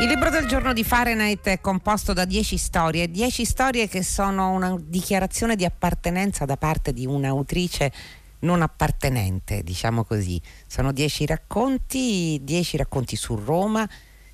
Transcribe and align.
Il 0.00 0.08
libro 0.08 0.28
del 0.28 0.46
giorno 0.46 0.72
di 0.72 0.82
Fahrenheit 0.82 1.46
è 1.46 1.60
composto 1.60 2.12
da 2.12 2.24
dieci 2.24 2.58
storie, 2.58 3.08
dieci 3.08 3.44
storie 3.44 3.88
che 3.88 4.02
sono 4.02 4.50
una 4.50 4.76
dichiarazione 4.78 5.54
di 5.54 5.64
appartenenza 5.64 6.44
da 6.44 6.56
parte 6.56 6.92
di 6.92 7.06
un'autrice 7.06 7.92
non 8.40 8.60
appartenente, 8.60 9.62
diciamo 9.62 10.04
così. 10.04 10.38
Sono 10.66 10.92
dieci 10.92 11.24
racconti, 11.24 12.40
dieci 12.42 12.76
racconti 12.76 13.14
su 13.14 13.36
Roma, 13.36 13.88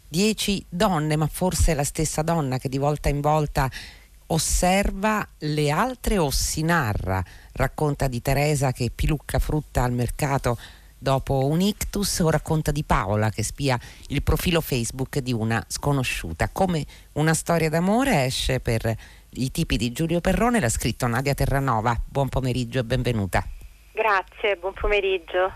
dieci 0.08 0.64
donne, 0.68 1.16
ma 1.16 1.28
forse 1.28 1.74
la 1.74 1.84
stessa 1.84 2.22
donna 2.22 2.58
che 2.58 2.68
di 2.68 2.78
volta 2.78 3.10
in 3.10 3.20
volta 3.20 3.70
osserva 4.28 5.26
le 5.38 5.70
altre 5.70 6.18
o 6.18 6.30
si 6.30 6.62
narra. 6.62 7.22
Racconta 7.52 8.08
di 8.08 8.22
Teresa 8.22 8.72
che 8.72 8.90
pilucca 8.92 9.38
frutta 9.38 9.82
al 9.82 9.92
mercato 9.92 10.58
dopo 11.00 11.46
un 11.46 11.62
ictus 11.62 12.18
o 12.18 12.28
racconta 12.28 12.70
di 12.70 12.84
Paola 12.84 13.30
che 13.30 13.42
spia 13.42 13.78
il 14.08 14.22
profilo 14.22 14.60
Facebook 14.60 15.18
di 15.18 15.32
una 15.32 15.64
sconosciuta. 15.66 16.50
Come 16.50 16.84
una 17.14 17.32
storia 17.34 17.70
d'amore 17.70 18.24
esce 18.26 18.60
per 18.60 18.94
i 19.30 19.50
tipi 19.50 19.76
di 19.76 19.92
Giulio 19.92 20.20
Perrone, 20.20 20.60
l'ha 20.60 20.68
scritto 20.68 21.06
Nadia 21.06 21.34
Terranova. 21.34 21.98
Buon 22.04 22.28
pomeriggio 22.28 22.80
e 22.80 22.84
benvenuta. 22.84 23.44
Grazie, 23.92 24.56
buon 24.56 24.74
pomeriggio. 24.74 25.52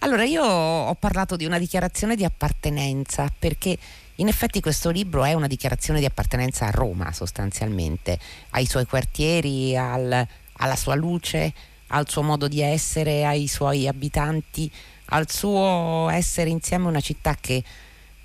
Allora, 0.00 0.24
io 0.24 0.44
ho 0.44 0.94
parlato 0.94 1.36
di 1.36 1.44
una 1.44 1.58
dichiarazione 1.58 2.16
di 2.16 2.24
appartenenza 2.24 3.32
perché 3.38 3.76
in 4.16 4.28
effetti 4.28 4.60
questo 4.60 4.90
libro 4.90 5.24
è 5.24 5.32
una 5.32 5.46
dichiarazione 5.46 6.00
di 6.00 6.06
appartenenza 6.06 6.66
a 6.66 6.70
Roma 6.70 7.12
sostanzialmente, 7.12 8.18
ai 8.50 8.66
suoi 8.66 8.84
quartieri, 8.84 9.76
al, 9.76 10.26
alla 10.52 10.76
sua 10.76 10.94
luce, 10.94 11.52
al 11.90 12.08
suo 12.08 12.22
modo 12.22 12.48
di 12.48 12.60
essere, 12.60 13.24
ai 13.24 13.46
suoi 13.46 13.86
abitanti, 13.86 14.70
al 15.06 15.30
suo 15.30 16.08
essere 16.10 16.50
insieme 16.50 16.86
una 16.86 17.00
città 17.00 17.36
che 17.40 17.62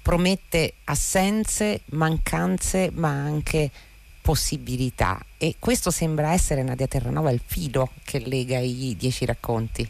promette 0.01 0.75
assenze, 0.85 1.81
mancanze, 1.87 2.91
ma 2.93 3.09
anche 3.09 3.71
possibilità. 4.21 5.23
E 5.37 5.55
questo 5.59 5.91
sembra 5.91 6.31
essere 6.31 6.63
Nadia 6.63 6.87
Terranova 6.87 7.31
il 7.31 7.41
filo 7.43 7.91
che 8.03 8.19
lega 8.19 8.59
i 8.59 8.95
dieci 8.97 9.25
racconti. 9.25 9.87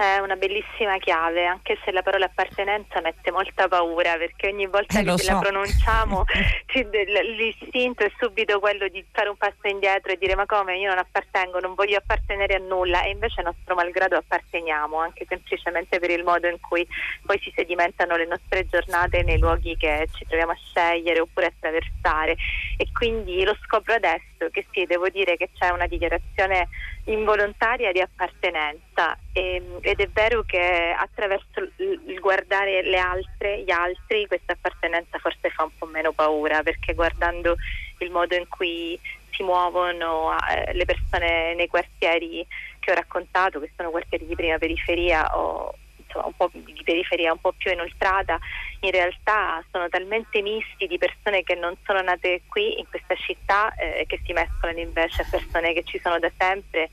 È 0.00 0.16
una 0.16 0.36
bellissima 0.36 0.96
chiave, 0.96 1.44
anche 1.44 1.76
se 1.84 1.92
la 1.92 2.00
parola 2.00 2.24
appartenenza 2.24 3.02
mette 3.02 3.30
molta 3.30 3.68
paura, 3.68 4.16
perché 4.16 4.48
ogni 4.48 4.66
volta 4.66 5.00
eh, 5.00 5.04
che 5.04 5.18
so. 5.18 5.34
la 5.34 5.38
pronunciamo 5.40 6.24
l'istinto 7.36 8.04
è 8.04 8.10
subito 8.18 8.60
quello 8.60 8.88
di 8.88 9.04
fare 9.12 9.28
un 9.28 9.36
passo 9.36 9.68
indietro 9.68 10.10
e 10.10 10.16
dire 10.16 10.34
ma 10.36 10.46
come? 10.46 10.78
Io 10.78 10.88
non 10.88 10.96
appartengo, 10.96 11.60
non 11.60 11.74
voglio 11.74 11.98
appartenere 11.98 12.54
a 12.54 12.60
nulla. 12.60 13.02
E 13.02 13.10
invece 13.10 13.42
nostro 13.42 13.74
malgrado 13.74 14.16
apparteniamo, 14.16 14.96
anche 14.96 15.26
semplicemente 15.28 15.98
per 15.98 16.08
il 16.08 16.24
modo 16.24 16.48
in 16.48 16.58
cui 16.60 16.88
poi 17.26 17.38
si 17.40 17.52
sedimentano 17.54 18.16
le 18.16 18.24
nostre 18.24 18.66
giornate 18.66 19.22
nei 19.22 19.38
luoghi 19.38 19.76
che 19.76 20.08
ci 20.14 20.24
troviamo 20.24 20.52
a 20.52 20.56
scegliere 20.56 21.20
oppure 21.20 21.44
a 21.44 21.52
attraversare. 21.54 22.36
E 22.78 22.88
quindi 22.90 23.44
lo 23.44 23.54
scopro 23.66 23.92
adesso 23.92 24.29
che 24.48 24.66
sì, 24.72 24.86
devo 24.86 25.08
dire 25.08 25.36
che 25.36 25.50
c'è 25.52 25.68
una 25.68 25.86
dichiarazione 25.86 26.68
involontaria 27.04 27.92
di 27.92 28.00
appartenenza 28.00 29.18
e, 29.32 29.62
ed 29.80 30.00
è 30.00 30.08
vero 30.12 30.42
che 30.44 30.94
attraverso 30.96 31.60
il 31.76 32.18
guardare 32.20 32.82
le 32.82 32.98
altre, 32.98 33.62
gli 33.62 33.70
altri, 33.70 34.26
questa 34.26 34.54
appartenenza 34.54 35.18
forse 35.18 35.50
fa 35.50 35.64
un 35.64 35.70
po' 35.76 35.86
meno 35.86 36.12
paura 36.12 36.62
perché 36.62 36.94
guardando 36.94 37.56
il 37.98 38.10
modo 38.10 38.34
in 38.34 38.48
cui 38.48 38.98
si 39.30 39.42
muovono 39.42 40.36
eh, 40.48 40.72
le 40.72 40.84
persone 40.84 41.54
nei 41.54 41.66
quartieri 41.66 42.46
che 42.78 42.90
ho 42.90 42.94
raccontato, 42.94 43.60
che 43.60 43.70
sono 43.76 43.90
quartieri 43.90 44.26
di 44.26 44.34
prima 44.34 44.58
periferia 44.58 45.36
o 45.36 45.74
insomma, 46.10 46.26
un 46.26 46.34
po' 46.34 46.50
di 46.52 46.82
periferia 46.82 47.32
un 47.32 47.40
po' 47.40 47.52
più 47.56 47.70
inoltrata, 47.70 48.38
in 48.80 48.90
realtà 48.90 49.62
sono 49.70 49.88
talmente 49.88 50.42
misti 50.42 50.86
di 50.86 50.98
persone 50.98 51.42
che 51.42 51.54
non 51.54 51.74
sono 51.84 52.00
nate 52.02 52.42
qui 52.48 52.78
in 52.78 52.86
questa 52.88 53.14
città 53.14 53.74
eh, 53.74 54.04
che 54.06 54.20
si 54.24 54.32
mescolano 54.32 54.80
invece 54.80 55.22
a 55.22 55.26
persone 55.30 55.72
che 55.72 55.84
ci 55.84 56.00
sono 56.02 56.18
da 56.18 56.30
sempre 56.36 56.90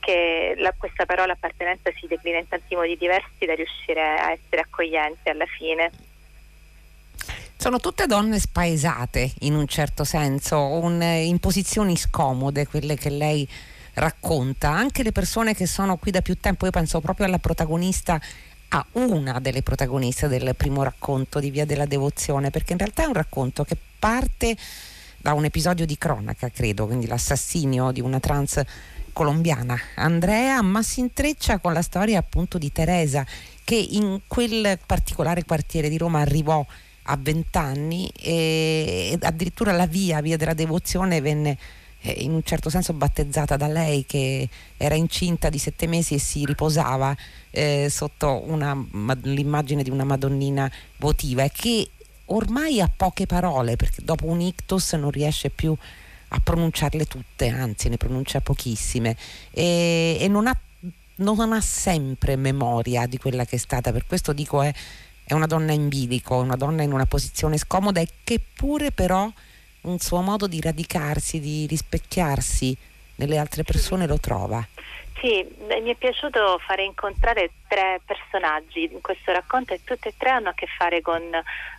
che 0.00 0.54
la, 0.58 0.72
questa 0.76 1.06
parola 1.06 1.32
appartenenza 1.32 1.90
si 1.98 2.06
declina 2.06 2.38
in 2.38 2.48
tanti 2.48 2.74
modi 2.74 2.96
diversi 2.96 3.44
da 3.44 3.54
riuscire 3.54 4.00
a 4.00 4.30
essere 4.30 4.62
accogliente 4.62 5.30
alla 5.30 5.46
fine. 5.46 5.90
Sono 7.56 7.80
tutte 7.80 8.06
donne 8.06 8.38
spaesate 8.38 9.32
in 9.40 9.54
un 9.56 9.66
certo 9.66 10.04
senso, 10.04 10.60
un, 10.60 11.02
in 11.02 11.40
posizioni 11.40 11.96
scomode, 11.96 12.68
quelle 12.68 12.94
che 12.94 13.10
lei 13.10 13.48
racconta, 13.94 14.70
anche 14.70 15.02
le 15.02 15.12
persone 15.12 15.54
che 15.54 15.66
sono 15.66 15.96
qui 15.96 16.10
da 16.10 16.20
più 16.20 16.38
tempo, 16.38 16.64
io 16.64 16.70
penso 16.70 17.00
proprio 17.00 17.26
alla 17.26 17.38
protagonista 17.38 18.20
a 18.68 18.84
una 18.92 19.38
delle 19.40 19.62
protagoniste 19.62 20.28
del 20.28 20.54
primo 20.56 20.82
racconto 20.82 21.40
di 21.40 21.50
Via 21.50 21.64
della 21.64 21.86
Devozione, 21.86 22.50
perché 22.50 22.72
in 22.72 22.78
realtà 22.78 23.04
è 23.04 23.06
un 23.06 23.14
racconto 23.14 23.64
che 23.64 23.76
parte 23.98 24.56
da 25.16 25.32
un 25.32 25.44
episodio 25.44 25.86
di 25.86 25.96
cronaca, 25.96 26.50
credo, 26.50 26.86
quindi 26.86 27.06
l'assassinio 27.06 27.90
di 27.90 28.00
una 28.00 28.20
trans 28.20 28.62
colombiana, 29.12 29.76
Andrea, 29.96 30.62
ma 30.62 30.82
si 30.82 31.00
intreccia 31.00 31.58
con 31.58 31.72
la 31.72 31.82
storia 31.82 32.18
appunto 32.18 32.58
di 32.58 32.70
Teresa, 32.70 33.26
che 33.64 33.74
in 33.74 34.20
quel 34.26 34.78
particolare 34.86 35.44
quartiere 35.44 35.88
di 35.88 35.98
Roma 35.98 36.20
arrivò 36.20 36.64
a 37.10 37.16
vent'anni 37.16 38.10
e 38.20 39.18
addirittura 39.20 39.72
la 39.72 39.86
via, 39.86 40.20
via 40.20 40.36
della 40.36 40.54
devozione, 40.54 41.20
venne 41.20 41.58
eh, 42.00 42.12
in 42.18 42.32
un 42.32 42.42
certo 42.42 42.70
senso 42.70 42.92
battezzata 42.92 43.56
da 43.56 43.66
lei 43.66 44.04
che 44.06 44.48
era 44.76 44.94
incinta 44.94 45.48
di 45.48 45.58
sette 45.58 45.86
mesi 45.86 46.14
e 46.14 46.18
si 46.18 46.44
riposava 46.44 47.16
eh, 47.50 47.88
sotto 47.90 48.42
una, 48.46 48.76
l'immagine 49.22 49.82
di 49.82 49.90
una 49.90 50.04
Madonnina 50.04 50.70
votiva. 50.98 51.42
E 51.42 51.50
che 51.52 51.90
ormai 52.26 52.80
ha 52.80 52.90
poche 52.94 53.26
parole 53.26 53.76
perché 53.76 54.02
dopo 54.04 54.26
un 54.26 54.40
ictus 54.40 54.92
non 54.94 55.10
riesce 55.10 55.50
più 55.50 55.76
a 56.28 56.40
pronunciarle 56.40 57.06
tutte, 57.06 57.48
anzi 57.48 57.88
ne 57.88 57.96
pronuncia 57.96 58.40
pochissime. 58.40 59.16
E, 59.50 60.18
e 60.20 60.28
non, 60.28 60.46
ha, 60.46 60.56
non, 61.16 61.52
ha, 61.52 61.60
sempre 61.60 62.36
memoria 62.36 63.06
di 63.06 63.18
quella 63.18 63.44
che 63.44 63.56
è 63.56 63.58
stata, 63.58 63.92
per 63.92 64.06
questo 64.06 64.32
dico 64.32 64.62
è, 64.62 64.72
è 65.24 65.32
una 65.32 65.46
donna 65.46 65.72
in 65.72 65.88
bilico, 65.88 66.36
una 66.36 66.56
donna 66.56 66.82
in 66.82 66.92
una 66.92 67.06
posizione 67.06 67.56
scomoda 67.56 68.00
e 68.00 68.08
che 68.24 68.40
pure 68.54 68.92
però 68.92 69.30
un 69.82 69.98
suo 69.98 70.20
modo 70.20 70.46
di 70.46 70.60
radicarsi, 70.60 71.40
di 71.40 71.66
rispecchiarsi 71.66 72.76
nelle 73.16 73.38
altre 73.38 73.62
persone 73.62 74.06
lo 74.06 74.18
trova. 74.18 74.66
Sì, 75.20 75.44
mi 75.66 75.90
è 75.90 75.96
piaciuto 75.96 76.60
fare 76.64 76.84
incontrare 76.84 77.50
tre 77.66 78.00
personaggi 78.04 78.84
in 78.84 79.00
questo 79.00 79.32
racconto 79.32 79.74
e 79.74 79.80
tutti 79.82 80.06
e 80.06 80.14
tre 80.16 80.30
hanno 80.30 80.50
a 80.50 80.54
che 80.54 80.68
fare 80.78 81.00
con 81.00 81.20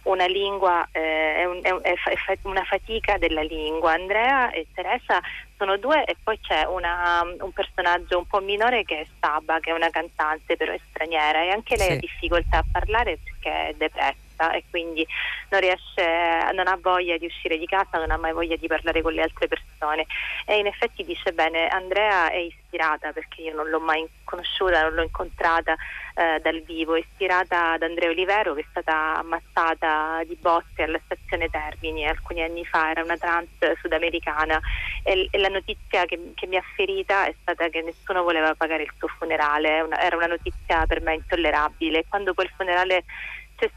una 0.03 0.25
lingua, 0.25 0.85
eh, 0.91 1.35
è, 1.35 1.45
un, 1.45 1.59
è, 1.61 1.71
è, 1.71 2.37
una 2.41 2.65
fatica 2.65 3.17
della 3.17 3.41
lingua. 3.41 3.93
Andrea 3.93 4.51
e 4.51 4.67
Teresa 4.73 5.21
sono 5.57 5.77
due 5.77 6.03
e 6.03 6.17
poi 6.21 6.37
c'è 6.41 6.65
una, 6.65 7.21
un 7.39 7.51
personaggio 7.53 8.17
un 8.17 8.27
po' 8.27 8.41
minore 8.41 8.83
che 8.83 8.99
è 8.99 9.07
Saba, 9.21 9.61
che 9.61 9.69
è 9.69 9.73
una 9.73 9.89
cantante 9.89 10.57
però 10.57 10.73
è 10.73 10.79
straniera 10.89 11.41
e 11.43 11.49
anche 11.51 11.77
lei 11.77 11.87
sì. 11.87 11.93
ha 11.93 11.97
difficoltà 11.97 12.57
a 12.57 12.65
parlare 12.69 13.19
perché 13.23 13.69
è 13.69 13.73
depressa 13.77 14.27
casa 14.39 14.51
e 14.51 14.63
quindi 14.69 15.05
non 15.49 15.59
riesce, 15.59 16.51
non 16.53 16.67
ha 16.67 16.77
voglia 16.81 17.17
di 17.17 17.25
uscire 17.25 17.57
di 17.57 17.65
casa, 17.65 17.97
non 17.97 18.11
ha 18.11 18.17
mai 18.17 18.31
voglia 18.31 18.55
di 18.55 18.67
parlare 18.67 19.01
con 19.01 19.13
le 19.13 19.21
altre 19.21 19.47
persone. 19.47 20.05
E 20.45 20.57
in 20.57 20.67
effetti 20.67 21.03
dice 21.03 21.33
bene, 21.33 21.67
Andrea 21.67 22.31
è 22.31 22.37
ispirata 22.37 23.11
perché 23.11 23.41
io 23.41 23.53
non 23.53 23.69
l'ho 23.69 23.79
mai 23.79 24.07
conosciuta, 24.23 24.83
non 24.83 24.93
l'ho 24.93 25.03
incontrata 25.03 25.75
eh, 26.15 26.39
dal 26.41 26.61
vivo, 26.61 26.95
è 26.95 26.99
ispirata 26.99 27.71
ad 27.73 27.83
Andrea 27.83 28.09
Olivero 28.09 28.53
che 28.53 28.61
è 28.61 28.65
stata 28.69 29.17
ammazzata 29.17 30.21
di 30.25 30.37
botte 30.39 30.83
alla 30.83 30.99
stazione 31.03 31.49
Termini 31.49 32.07
alcuni 32.07 32.43
anni 32.43 32.65
fa, 32.65 32.91
era 32.91 33.03
una 33.03 33.17
trans 33.17 33.49
sudamericana 33.79 34.59
e, 35.03 35.27
e 35.31 35.37
la 35.37 35.47
notizia 35.47 36.05
che, 36.05 36.31
che, 36.35 36.47
mi 36.47 36.57
ha 36.57 36.63
ferita 36.75 37.25
è 37.25 37.33
stata 37.41 37.69
che 37.69 37.81
nessuno 37.81 38.23
voleva 38.23 38.53
pagare 38.55 38.83
il 38.83 38.91
suo 38.97 39.07
funerale, 39.07 39.81
una, 39.81 39.99
era 40.01 40.15
una 40.15 40.27
notizia 40.27 40.85
per 40.85 41.01
me 41.01 41.15
intollerabile. 41.15 42.05
Quando 42.07 42.33
quel 42.33 42.51
funerale 42.55 43.03
c'è 43.59 43.69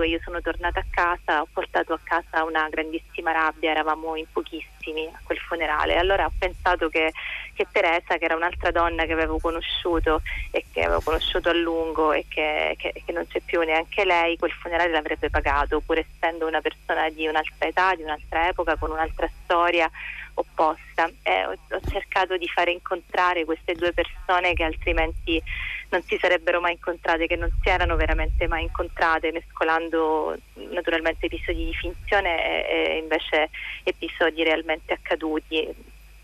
e 0.00 0.08
io 0.08 0.20
sono 0.24 0.40
tornata 0.40 0.80
a 0.80 0.86
casa, 0.88 1.42
ho 1.42 1.48
portato 1.52 1.92
a 1.92 2.00
casa 2.02 2.42
una 2.44 2.66
grandissima 2.70 3.32
rabbia, 3.32 3.70
eravamo 3.70 4.16
in 4.16 4.24
pochissimi 4.32 4.75
a 5.12 5.20
quel 5.22 5.38
funerale. 5.38 5.96
Allora 5.96 6.26
ho 6.26 6.32
pensato 6.38 6.88
che, 6.88 7.12
che 7.54 7.66
Teresa, 7.70 8.16
che 8.16 8.24
era 8.24 8.36
un'altra 8.36 8.70
donna 8.70 9.04
che 9.04 9.12
avevo 9.12 9.38
conosciuto 9.38 10.22
e 10.50 10.64
che 10.72 10.82
avevo 10.82 11.00
conosciuto 11.00 11.48
a 11.48 11.52
lungo 11.54 12.12
e 12.12 12.26
che, 12.28 12.74
che, 12.78 13.02
che 13.04 13.12
non 13.12 13.26
c'è 13.26 13.40
più 13.40 13.60
neanche 13.62 14.04
lei, 14.04 14.36
quel 14.36 14.52
funerale 14.52 14.90
l'avrebbe 14.90 15.30
pagato, 15.30 15.80
pur 15.80 15.98
essendo 15.98 16.46
una 16.46 16.60
persona 16.60 17.08
di 17.10 17.26
un'altra 17.26 17.66
età, 17.66 17.94
di 17.94 18.02
un'altra 18.02 18.48
epoca, 18.48 18.76
con 18.76 18.90
un'altra 18.90 19.28
storia 19.44 19.90
opposta. 20.34 21.10
Eh, 21.22 21.46
ho, 21.46 21.52
ho 21.52 21.80
cercato 21.90 22.36
di 22.36 22.48
fare 22.48 22.70
incontrare 22.70 23.44
queste 23.44 23.74
due 23.74 23.92
persone 23.92 24.54
che 24.54 24.64
altrimenti 24.64 25.42
non 25.88 26.02
si 26.02 26.18
sarebbero 26.20 26.60
mai 26.60 26.72
incontrate, 26.72 27.26
che 27.26 27.36
non 27.36 27.50
si 27.62 27.68
erano 27.68 27.96
veramente 27.96 28.46
mai 28.46 28.64
incontrate, 28.64 29.32
mescolando 29.32 30.36
naturalmente 30.70 31.26
episodi 31.26 31.66
di 31.66 31.74
finzione 31.74 32.66
e, 32.68 32.94
e 32.94 32.96
invece 32.98 33.50
episodi 33.84 34.42
realmente 34.42 34.75
accaduti, 34.86 35.68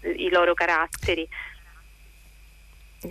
i 0.02 0.28
loro 0.30 0.54
caratteri. 0.54 1.28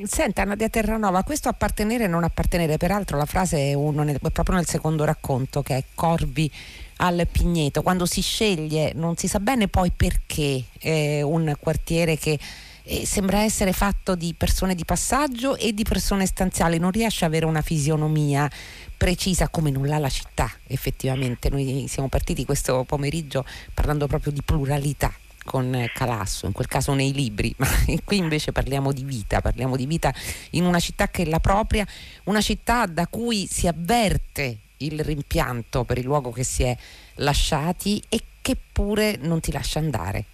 Senta 0.05 0.45
Nadia 0.45 0.69
Terranova, 0.69 1.23
questo 1.23 1.49
appartenere 1.49 2.05
e 2.05 2.07
non 2.07 2.23
appartenere, 2.23 2.77
peraltro 2.77 3.17
la 3.17 3.25
frase 3.25 3.71
è, 3.71 3.73
uno, 3.73 4.03
è 4.03 4.17
proprio 4.31 4.55
nel 4.55 4.65
secondo 4.67 5.03
racconto 5.03 5.61
che 5.61 5.75
è 5.75 5.83
Corvi 5.93 6.49
al 6.97 7.27
Pigneto, 7.29 7.81
quando 7.81 8.05
si 8.05 8.21
sceglie 8.21 8.93
non 8.95 9.17
si 9.17 9.27
sa 9.27 9.39
bene 9.39 9.67
poi 9.67 9.91
perché 9.91 10.63
eh, 10.79 11.21
un 11.23 11.53
quartiere 11.59 12.15
che 12.15 12.39
eh, 12.83 13.05
sembra 13.05 13.41
essere 13.41 13.73
fatto 13.73 14.15
di 14.15 14.33
persone 14.37 14.75
di 14.75 14.85
passaggio 14.85 15.57
e 15.57 15.73
di 15.73 15.83
persone 15.83 16.25
stanziali, 16.25 16.77
non 16.77 16.91
riesce 16.91 17.25
ad 17.25 17.31
avere 17.31 17.45
una 17.45 17.61
fisionomia 17.61 18.49
precisa 18.95 19.49
come 19.49 19.71
non 19.71 19.87
l'ha 19.87 19.97
la 19.97 20.09
città 20.09 20.49
effettivamente. 20.67 21.49
Noi 21.49 21.85
siamo 21.89 22.07
partiti 22.07 22.45
questo 22.45 22.83
pomeriggio 22.85 23.45
parlando 23.73 24.07
proprio 24.07 24.31
di 24.31 24.41
pluralità 24.41 25.11
con 25.43 25.89
Calasso, 25.93 26.45
in 26.45 26.51
quel 26.51 26.67
caso 26.67 26.93
nei 26.93 27.13
libri, 27.13 27.53
ma 27.57 27.67
qui 28.03 28.17
invece 28.17 28.51
parliamo 28.51 28.91
di 28.91 29.03
vita, 29.03 29.41
parliamo 29.41 29.75
di 29.75 29.85
vita 29.85 30.13
in 30.51 30.65
una 30.65 30.79
città 30.79 31.07
che 31.07 31.23
è 31.23 31.25
la 31.25 31.39
propria, 31.39 31.85
una 32.25 32.41
città 32.41 32.85
da 32.85 33.07
cui 33.07 33.47
si 33.49 33.67
avverte 33.67 34.57
il 34.77 34.99
rimpianto 34.99 35.83
per 35.83 35.97
il 35.97 36.05
luogo 36.05 36.31
che 36.31 36.43
si 36.43 36.63
è 36.63 36.75
lasciati 37.15 38.01
e 38.09 38.21
che 38.41 38.57
pure 38.71 39.17
non 39.21 39.39
ti 39.39 39.51
lascia 39.51 39.79
andare. 39.79 40.25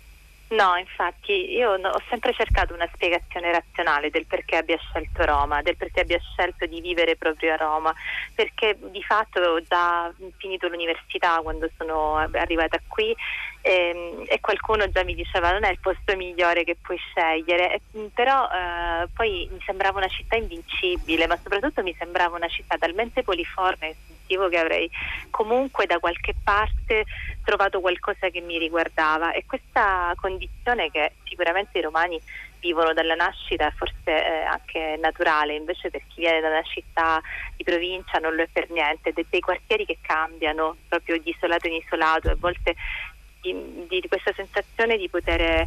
No, 0.50 0.78
infatti 0.78 1.52
io 1.52 1.74
ho 1.74 2.02
sempre 2.08 2.32
cercato 2.32 2.74
una 2.74 2.90
spiegazione 2.94 3.52
razionale 3.52 4.10
del 4.10 4.26
perché 4.28 4.56
abbia 4.56 4.78
scelto 4.78 5.26
Roma, 5.26 5.62
del 5.62 5.76
perché 5.76 6.00
abbia 6.02 6.18
scelto 6.20 6.66
di 6.68 6.80
vivere 6.80 7.18
proprio 7.18 7.52
a 7.52 7.58
Roma, 7.58 7.94
perché 8.34 8.78
di 8.80 9.04
fatto 9.04 9.40
avevo 9.40 9.62
già 9.62 10.10
finito 10.38 10.70
l'università 10.70 11.42
quando 11.42 11.70
sono 11.76 12.16
arrivata 12.16 12.82
qui 12.88 13.14
e, 13.60 13.90
ehm, 13.90 14.24
e 14.26 14.40
qualcuno 14.40 14.88
già 14.90 15.04
mi 15.04 15.16
diceva 15.16 15.52
non 15.52 15.66
è 15.66 15.70
il 15.70 15.80
posto 15.82 16.16
migliore 16.16 16.64
che 16.64 16.78
puoi 16.82 16.98
scegliere, 16.98 17.82
però 18.14 18.48
eh, 18.50 19.10
poi 19.14 19.50
mi 19.52 19.60
sembrava 19.66 19.98
una 19.98 20.08
città 20.08 20.38
invincibile, 20.38 21.28
ma 21.28 21.38
soprattutto 21.44 21.84
mi 21.84 21.94
sembrava 22.00 22.38
una 22.38 22.48
città 22.48 22.78
talmente 22.78 23.22
poliforme 23.22 23.98
sentivo 24.28 24.50
che 24.50 24.58
avrei 24.58 24.90
comunque 25.30 25.86
da 25.86 26.00
qualche 26.00 26.36
parte 26.44 27.06
trovato 27.44 27.80
qualcosa 27.80 28.30
che 28.30 28.42
mi 28.42 28.58
riguardava. 28.58 29.32
E 29.32 29.46
questa 29.46 30.14
condizione 30.18 30.92
che 30.92 31.14
sicuramente 31.24 31.78
i 31.78 31.82
romani 31.82 32.20
vivono 32.60 32.94
dalla 32.94 33.16
nascita 33.16 33.72
forse 33.76 33.96
è 34.04 34.44
anche 34.44 34.98
naturale, 35.00 35.56
invece 35.56 35.90
per 35.90 36.02
chi 36.08 36.22
viene 36.22 36.42
da 36.42 36.50
una 36.50 36.64
città 36.64 37.22
di 37.56 37.64
provincia 37.64 38.20
non 38.20 38.36
lo 38.36 38.44
è 38.44 38.48
per 38.52 38.70
niente, 38.70 39.14
dei, 39.14 39.26
dei 39.30 39.40
quartieri 39.40 39.86
che 39.86 40.00
cambiano 40.02 40.76
proprio 40.90 41.18
di 41.20 41.30
isolato 41.30 41.68
in 41.68 41.76
isolato 41.76 42.30
a 42.30 42.36
volte 42.38 42.76
di, 43.42 43.86
di 43.88 44.04
questa 44.08 44.34
sensazione 44.34 44.98
di 44.98 45.08
poter 45.08 45.66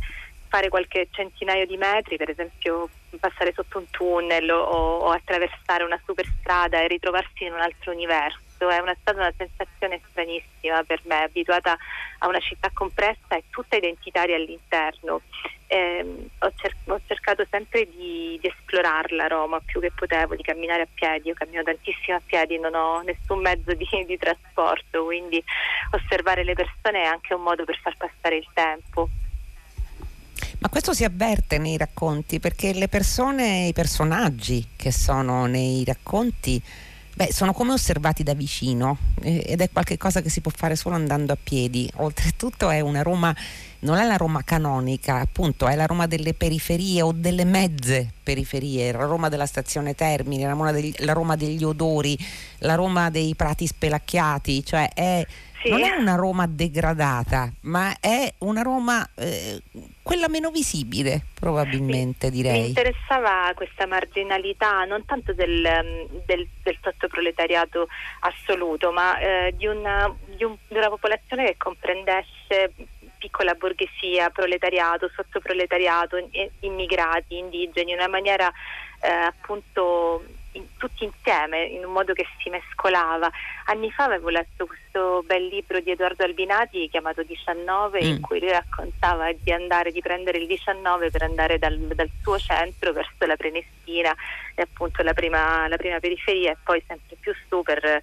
fare 0.49 0.69
qualche 0.69 1.07
centinaio 1.13 1.65
di 1.65 1.77
metri, 1.77 2.17
per 2.17 2.29
esempio 2.29 2.89
passare 3.21 3.53
sotto 3.55 3.79
un 3.79 3.89
tunnel 3.91 4.51
o, 4.51 4.99
o 4.99 5.11
attraversare 5.11 5.85
una 5.85 6.01
superstrada 6.05 6.81
e 6.81 6.89
ritrovarsi 6.89 7.45
in 7.45 7.53
un 7.53 7.61
altro 7.61 7.93
universo 7.93 8.50
è 8.69 8.79
una, 8.79 8.97
stata 9.01 9.19
una 9.19 9.33
sensazione 9.37 10.01
stranissima 10.11 10.83
per 10.85 11.01
me, 11.05 11.23
abituata 11.23 11.77
a 12.19 12.29
una 12.29 12.41
città 12.41 12.71
compressa 12.73 13.37
e 13.37 13.45
tutta 13.51 13.77
identitaria 13.77 14.37
all'interno. 14.37 15.23
Eh, 15.67 16.29
ho, 16.39 16.53
cer- 16.57 16.77
ho, 16.87 17.01
cercato 17.07 17.47
sempre 17.49 17.89
di, 17.89 18.37
di, 18.41 18.49
esplorarla 18.49 19.29
Roma 19.29 19.61
più 19.65 19.81
che 19.81 19.93
potevo, 19.95 20.35
di 20.35 20.43
camminare 20.43 20.83
a 20.83 20.89
piedi, 20.93 21.29
io 21.29 21.35
cammino 21.35 21.63
tantissimo 21.63 22.17
a 22.17 22.23
piedi, 22.25 22.59
non 22.59 22.75
ho 22.75 23.01
nessun 23.03 23.41
mezzo 23.41 23.73
di, 23.75 23.87
di 24.05 24.19
trasporto, 24.19 25.05
quindi 25.05 25.43
osservare 25.93 26.43
le 26.43 26.55
persone 26.55 27.03
è 27.03 27.07
anche 27.07 27.35
un 27.35 27.43
modo 27.43 27.65
per 27.65 27.79
far 27.81 27.97
passare 27.97 28.37
il 28.37 28.47
tempo. 28.53 29.09
Ma 30.59 30.69
questo 30.69 30.93
si 30.93 31.05
avverte 31.05 31.57
nei 31.57 31.79
racconti 31.79 32.39
perché 32.39 32.75
le 32.75 32.89
persone, 32.89 33.69
i 33.69 33.73
personaggi 33.73 34.69
che 34.77 34.93
sono 34.93 35.47
nei 35.47 35.85
racconti 35.85 36.63
Beh, 37.21 37.35
sono 37.35 37.53
come 37.53 37.75
osservati 37.75 38.23
da 38.23 38.33
vicino 38.33 38.97
eh, 39.21 39.45
ed 39.47 39.61
è 39.61 39.69
qualcosa 39.71 40.23
che 40.23 40.31
si 40.31 40.41
può 40.41 40.51
fare 40.55 40.75
solo 40.75 40.95
andando 40.95 41.35
a 41.35 41.37
piedi. 41.37 41.87
Oltretutto 41.97 42.71
è 42.71 42.81
una 42.81 43.03
Roma, 43.03 43.37
non 43.81 43.99
è 43.99 44.07
la 44.07 44.17
Roma 44.17 44.43
canonica, 44.43 45.17
appunto, 45.17 45.69
è 45.69 45.75
la 45.75 45.85
Roma 45.85 46.07
delle 46.07 46.33
periferie 46.33 47.03
o 47.03 47.13
delle 47.13 47.45
mezze 47.45 48.11
periferie, 48.23 48.91
la 48.93 49.05
Roma 49.05 49.29
della 49.29 49.45
stazione 49.45 49.95
Termini, 49.95 50.45
la 50.45 50.53
Roma 50.53 50.73
degli, 50.73 50.95
la 51.01 51.13
Roma 51.13 51.37
degli 51.37 51.63
odori, 51.63 52.19
la 52.61 52.75
Roma 52.75 53.11
dei 53.11 53.35
prati 53.35 53.67
spelacchiati, 53.67 54.65
cioè 54.65 54.89
è 54.95 55.27
sì. 55.63 55.71
non 55.71 55.83
è 55.83 55.91
una 55.97 56.15
Roma 56.15 56.47
degradata, 56.47 57.51
ma 57.63 57.95
è 58.01 58.33
una 58.39 58.63
Roma 58.63 59.09
eh, 59.15 59.61
quella 60.03 60.29
meno 60.29 60.51
visibile, 60.51 61.25
probabilmente 61.39 62.29
sì. 62.29 62.33
direi. 62.33 62.61
Mi 62.61 62.69
interessava 62.69 63.53
questa 63.55 63.87
marginalità 63.87 64.85
non 64.85 65.05
tanto 65.05 65.33
del, 65.33 66.09
del, 66.27 66.49
del 66.63 66.79
sottoproletariato 66.83 67.89
assoluto, 68.21 68.93
ma 68.93 69.19
eh, 69.19 69.55
di, 69.57 69.67
una, 69.67 70.13
di, 70.37 70.45
un, 70.45 70.57
di 70.69 70.77
una 70.77 70.89
popolazione 70.89 71.45
che 71.45 71.57
comprendesse 71.57 72.73
piccola 73.19 73.55
borghesia, 73.55 74.31
proletariato, 74.31 75.11
sottoproletariato, 75.15 76.17
immigrati, 76.61 77.37
indigeni, 77.37 77.93
in 77.93 77.99
una 77.99 78.09
maniera 78.09 78.51
eh, 79.03 79.09
appunto 79.09 80.25
in, 80.53 80.77
tutti 80.77 81.05
insieme, 81.05 81.65
in 81.65 81.85
un 81.85 81.93
modo 81.93 82.13
che 82.13 82.27
si 82.39 82.51
mescolava. 82.51 83.31
Anni 83.67 83.91
fa 83.91 84.05
avevo 84.05 84.29
letto 84.29 84.67
questo 84.67 85.23
bel 85.27 85.47
libro 85.47 85.81
di 85.81 85.91
Edoardo 85.91 86.25
Albinati 86.25 86.89
chiamato 86.89 87.23
19 87.23 88.03
mm. 88.03 88.07
in 88.07 88.21
cui 88.21 88.41
lui 88.41 88.51
raccontava 88.51 89.33
di 89.33 89.53
andare, 89.53 89.93
di 89.93 90.01
prendere 90.01 90.39
il 90.39 90.47
19 90.47 91.11
per 91.11 91.23
andare 91.23 91.59
dal, 91.59 91.77
dal 91.79 92.11
suo 92.23 92.39
centro 92.39 92.93
verso 92.93 93.27
la 93.27 93.37
Prenestina 93.37 94.15
e 94.55 94.63
appunto 94.63 95.03
la 95.03 95.15
prima, 95.15 95.69
la 95.69 95.77
prima 95.77 96.01
periferia 96.01 96.53
e 96.53 96.57
poi 96.63 96.83
sempre 96.87 97.17
più 97.21 97.33
su 97.49 97.63
per 97.63 98.03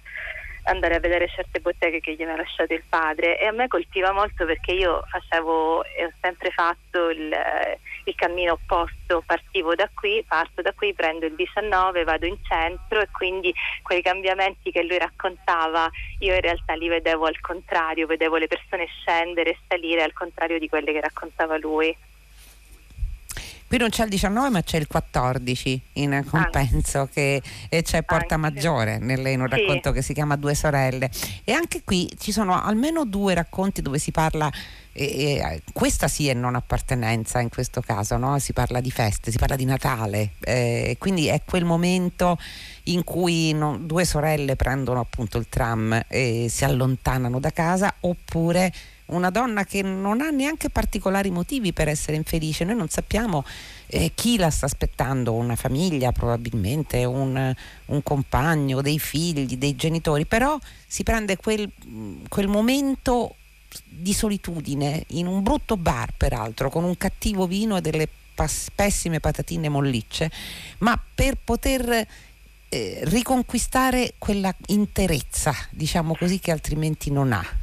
andare 0.68 0.96
a 0.96 1.00
vedere 1.00 1.28
certe 1.28 1.60
botteghe 1.60 2.00
che 2.00 2.14
gli 2.14 2.22
aveva 2.22 2.38
lasciato 2.38 2.74
il 2.74 2.82
padre 2.88 3.38
e 3.38 3.46
a 3.46 3.52
me 3.52 3.68
colpiva 3.68 4.12
molto 4.12 4.44
perché 4.44 4.72
io 4.72 5.02
facevo 5.06 5.84
e 5.84 6.04
ho 6.04 6.12
sempre 6.20 6.50
fatto 6.50 7.08
il, 7.08 7.34
il 8.04 8.14
cammino 8.14 8.52
opposto, 8.52 9.22
partivo 9.24 9.74
da 9.74 9.88
qui, 9.92 10.24
parto 10.26 10.62
da 10.62 10.72
qui, 10.72 10.92
prendo 10.94 11.26
il 11.26 11.34
19, 11.34 12.04
vado 12.04 12.26
in 12.26 12.36
centro 12.42 13.00
e 13.00 13.08
quindi 13.10 13.52
quei 13.82 14.02
cambiamenti 14.02 14.70
che 14.70 14.82
lui 14.82 14.98
raccontava 14.98 15.90
io 16.18 16.34
in 16.34 16.40
realtà 16.40 16.74
li 16.74 16.88
vedevo 16.88 17.26
al 17.26 17.40
contrario, 17.40 18.06
vedevo 18.06 18.36
le 18.36 18.46
persone 18.46 18.86
scendere 18.86 19.50
e 19.50 19.58
salire 19.66 20.02
al 20.02 20.12
contrario 20.12 20.58
di 20.58 20.68
quelle 20.68 20.92
che 20.92 21.00
raccontava 21.00 21.56
lui. 21.58 21.96
Qui 23.68 23.76
non 23.76 23.90
c'è 23.90 24.04
il 24.04 24.08
19 24.08 24.48
ma 24.48 24.62
c'è 24.62 24.78
il 24.78 24.86
14 24.86 25.82
in 25.94 26.24
compenso 26.26 27.06
che, 27.12 27.42
e 27.68 27.82
c'è 27.82 28.02
Porta 28.02 28.36
anche. 28.36 28.48
Maggiore 28.48 28.98
nel, 28.98 29.26
in 29.26 29.42
un 29.42 29.46
racconto 29.46 29.90
sì. 29.90 29.94
che 29.96 30.02
si 30.02 30.14
chiama 30.14 30.36
Due 30.36 30.54
sorelle 30.54 31.10
e 31.44 31.52
anche 31.52 31.82
qui 31.84 32.10
ci 32.18 32.32
sono 32.32 32.58
almeno 32.58 33.04
due 33.04 33.34
racconti 33.34 33.82
dove 33.82 33.98
si 33.98 34.10
parla 34.10 34.50
e, 34.92 35.04
e, 35.04 35.62
questa 35.72 36.08
sì 36.08 36.28
è 36.28 36.34
non 36.34 36.54
appartenenza 36.54 37.40
in 37.40 37.50
questo 37.50 37.82
caso, 37.82 38.16
no? 38.16 38.38
si 38.38 38.52
parla 38.52 38.80
di 38.80 38.90
feste, 38.90 39.30
si 39.30 39.38
parla 39.38 39.54
di 39.54 39.64
Natale, 39.64 40.30
eh, 40.40 40.96
quindi 40.98 41.26
è 41.26 41.42
quel 41.44 41.64
momento 41.64 42.38
in 42.84 43.04
cui 43.04 43.52
no, 43.52 43.78
due 43.78 44.04
sorelle 44.04 44.56
prendono 44.56 45.00
appunto 45.00 45.38
il 45.38 45.46
tram 45.48 46.04
e 46.08 46.46
si 46.48 46.64
allontanano 46.64 47.38
da 47.38 47.50
casa 47.50 47.94
oppure 48.00 48.72
una 49.08 49.30
donna 49.30 49.64
che 49.64 49.82
non 49.82 50.20
ha 50.20 50.30
neanche 50.30 50.70
particolari 50.70 51.30
motivi 51.30 51.72
per 51.72 51.88
essere 51.88 52.16
infelice, 52.16 52.64
noi 52.64 52.76
non 52.76 52.88
sappiamo 52.88 53.44
eh, 53.86 54.12
chi 54.14 54.36
la 54.36 54.50
sta 54.50 54.66
aspettando, 54.66 55.32
una 55.32 55.56
famiglia 55.56 56.12
probabilmente, 56.12 57.04
un, 57.04 57.54
un, 57.86 58.02
compagno, 58.02 58.82
dei 58.82 58.98
figli, 58.98 59.56
dei 59.56 59.76
genitori, 59.76 60.26
però 60.26 60.58
si 60.86 61.02
prende 61.02 61.36
quel, 61.36 61.70
quel 62.28 62.48
momento 62.48 63.36
di 63.84 64.12
solitudine 64.12 65.04
in 65.08 65.26
un 65.26 65.42
brutto 65.42 65.76
bar 65.76 66.12
peraltro, 66.16 66.70
con 66.70 66.84
un 66.84 66.96
cattivo 66.96 67.46
vino 67.46 67.76
e 67.76 67.80
delle 67.80 68.08
pessime 68.74 69.20
patatine 69.20 69.68
mollicce, 69.68 70.30
ma 70.78 71.00
per 71.14 71.36
poter 71.42 72.06
eh, 72.68 73.00
riconquistare 73.04 74.14
quella 74.18 74.54
interezza, 74.66 75.54
diciamo 75.70 76.14
così, 76.14 76.38
che 76.38 76.52
altrimenti 76.52 77.10
non 77.10 77.32
ha. 77.32 77.57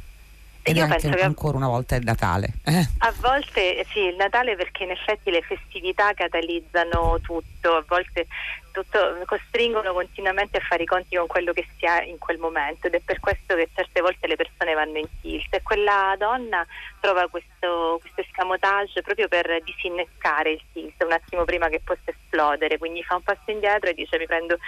Ed 0.68 0.76
Io 0.76 0.82
anche, 0.82 1.08
ancora 1.20 1.56
una 1.56 1.68
volta 1.68 1.94
il 1.94 2.02
Natale. 2.02 2.54
Eh. 2.64 2.88
A 2.98 3.14
volte 3.20 3.86
sì, 3.92 4.00
il 4.00 4.16
Natale 4.16 4.56
perché 4.56 4.82
in 4.82 4.90
effetti 4.90 5.30
le 5.30 5.40
festività 5.42 6.12
catalizzano 6.12 7.20
tutto, 7.22 7.76
a 7.76 7.84
volte 7.86 8.26
tutto, 8.72 9.16
costringono 9.26 9.92
continuamente 9.92 10.56
a 10.56 10.60
fare 10.68 10.82
i 10.82 10.86
conti 10.86 11.14
con 11.14 11.28
quello 11.28 11.52
che 11.52 11.68
si 11.78 11.86
ha 11.86 12.02
in 12.02 12.18
quel 12.18 12.38
momento 12.38 12.88
ed 12.88 12.94
è 12.94 13.00
per 13.00 13.20
questo 13.20 13.54
che 13.54 13.68
certe 13.76 14.00
volte 14.00 14.26
le 14.26 14.34
persone 14.34 14.74
vanno 14.74 14.98
in 14.98 15.06
tilt 15.20 15.54
e 15.54 15.62
quella 15.62 16.16
donna 16.18 16.66
trova 16.98 17.28
questo, 17.28 17.98
questo 18.00 18.22
escamotage 18.22 19.02
proprio 19.02 19.28
per 19.28 19.62
disinnescare 19.62 20.50
il 20.50 20.62
tilt 20.72 21.00
un 21.04 21.12
attimo 21.12 21.44
prima 21.44 21.68
che 21.68 21.80
possa 21.82 22.10
esplodere, 22.10 22.76
quindi 22.76 23.04
fa 23.04 23.14
un 23.14 23.22
passo 23.22 23.52
indietro 23.52 23.88
e 23.88 23.94
dice 23.94 24.18
mi 24.18 24.26
prendo 24.26 24.58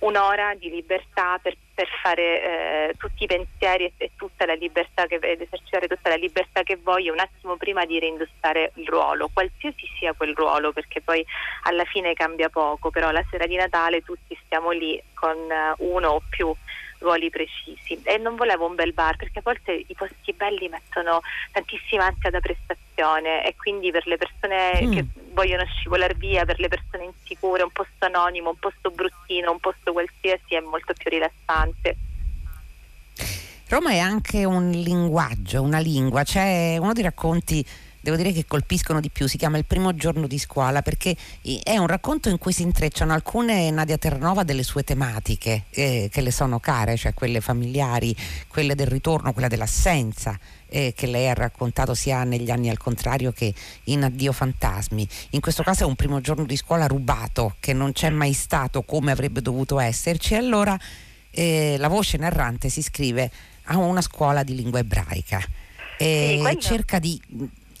un'ora 0.00 0.54
di 0.54 0.70
libertà 0.70 1.38
per, 1.42 1.56
per 1.74 1.88
fare 2.02 2.42
eh, 2.42 2.94
tutti 2.98 3.24
i 3.24 3.26
pensieri 3.26 3.84
e, 3.84 3.92
e, 3.96 4.10
tutta 4.16 4.44
la 4.44 4.54
libertà 4.54 5.06
che, 5.06 5.16
ed 5.16 5.40
esercitare 5.40 5.86
tutta 5.86 6.10
la 6.10 6.16
libertà 6.16 6.62
che 6.62 6.76
voglio 6.76 7.12
un 7.12 7.18
attimo 7.18 7.56
prima 7.56 7.84
di 7.84 7.98
reindossare 7.98 8.72
il 8.74 8.86
ruolo, 8.86 9.30
qualsiasi 9.32 9.86
sia 9.98 10.12
quel 10.12 10.34
ruolo, 10.34 10.72
perché 10.72 11.00
poi 11.00 11.24
alla 11.62 11.84
fine 11.84 12.14
cambia 12.14 12.48
poco, 12.48 12.90
però 12.90 13.10
la 13.10 13.24
sera 13.30 13.46
di 13.46 13.56
Natale 13.56 14.02
tutti 14.02 14.38
stiamo 14.44 14.70
lì 14.70 15.00
con 15.18 15.36
uh, 15.36 15.94
uno 15.94 16.08
o 16.08 16.22
più 16.28 16.54
ruoli 16.98 17.30
precisi 17.30 18.00
e 18.02 18.18
non 18.18 18.36
volevo 18.36 18.66
un 18.66 18.74
bel 18.74 18.92
bar 18.92 19.16
perché 19.16 19.40
a 19.40 19.42
volte 19.44 19.72
i 19.72 19.94
posti 19.94 20.32
belli 20.32 20.68
mettono 20.68 21.20
tantissima 21.52 22.06
ansia 22.06 22.30
da 22.30 22.40
prestazione 22.40 23.46
e 23.46 23.54
quindi 23.56 23.90
per 23.90 24.06
le 24.06 24.16
persone 24.16 24.80
mm. 24.82 24.92
che 24.92 25.04
vogliono 25.32 25.64
scivolare 25.66 26.14
via, 26.14 26.44
per 26.44 26.58
le 26.58 26.68
persone 26.68 27.04
insicure, 27.04 27.62
un 27.62 27.70
posto 27.70 28.06
anonimo, 28.06 28.50
un 28.50 28.58
posto 28.58 28.90
bruttino, 28.90 29.50
un 29.50 29.60
posto 29.60 29.92
qualsiasi 29.92 30.54
è 30.54 30.60
molto 30.60 30.94
più 30.94 31.10
rilassante. 31.10 31.96
Roma 33.68 33.90
è 33.90 33.98
anche 33.98 34.44
un 34.44 34.70
linguaggio, 34.70 35.60
una 35.60 35.80
lingua, 35.80 36.22
c'è 36.22 36.76
uno 36.78 36.92
dei 36.92 37.02
racconti 37.02 37.66
devo 38.06 38.16
dire 38.16 38.30
che 38.30 38.46
colpiscono 38.46 39.00
di 39.00 39.10
più, 39.10 39.26
si 39.26 39.36
chiama 39.36 39.58
Il 39.58 39.64
primo 39.64 39.92
giorno 39.96 40.28
di 40.28 40.38
scuola 40.38 40.80
perché 40.80 41.16
è 41.64 41.76
un 41.76 41.88
racconto 41.88 42.28
in 42.28 42.38
cui 42.38 42.52
si 42.52 42.62
intrecciano 42.62 43.12
alcune 43.12 43.68
Nadia 43.72 43.98
Terranova 43.98 44.44
delle 44.44 44.62
sue 44.62 44.84
tematiche 44.84 45.64
eh, 45.70 46.08
che 46.08 46.20
le 46.20 46.30
sono 46.30 46.60
care, 46.60 46.96
cioè 46.96 47.14
quelle 47.14 47.40
familiari, 47.40 48.14
quelle 48.46 48.76
del 48.76 48.86
ritorno, 48.86 49.32
quella 49.32 49.48
dell'assenza. 49.48 50.38
Eh, 50.68 50.94
che 50.96 51.06
lei 51.06 51.28
ha 51.28 51.32
raccontato 51.32 51.94
sia 51.94 52.24
negli 52.24 52.50
anni 52.50 52.68
al 52.68 52.76
contrario 52.76 53.30
che 53.30 53.54
in 53.84 54.02
Addio 54.02 54.32
Fantasmi. 54.32 55.08
In 55.30 55.40
questo 55.40 55.62
caso 55.62 55.84
è 55.84 55.86
un 55.86 55.94
primo 55.94 56.20
giorno 56.20 56.44
di 56.44 56.56
scuola 56.56 56.88
rubato 56.88 57.54
che 57.60 57.72
non 57.72 57.92
c'è 57.92 58.10
mai 58.10 58.32
stato 58.32 58.82
come 58.82 59.12
avrebbe 59.12 59.40
dovuto 59.40 59.78
esserci. 59.78 60.34
Allora 60.34 60.76
eh, 61.30 61.76
la 61.78 61.86
voce 61.86 62.16
narrante 62.16 62.68
si 62.68 62.80
iscrive 62.80 63.30
a 63.66 63.76
una 63.78 64.00
scuola 64.00 64.42
di 64.42 64.56
lingua 64.56 64.80
ebraica 64.80 65.40
e 65.98 66.42
sì, 66.44 66.60
cerca 66.60 66.98
di 66.98 67.20